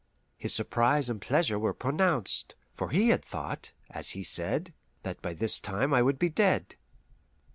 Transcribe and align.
His 0.35 0.51
surprise 0.51 1.11
and 1.11 1.21
pleasure 1.21 1.59
were 1.59 1.75
pronounced, 1.75 2.55
for 2.73 2.89
he 2.89 3.09
had 3.09 3.23
thought 3.23 3.71
(as 3.91 4.09
he 4.17 4.23
said) 4.23 4.73
that 5.03 5.21
by 5.21 5.35
this 5.35 5.59
time 5.59 5.93
I 5.93 6.01
would 6.01 6.17
be 6.17 6.27
dead. 6.27 6.75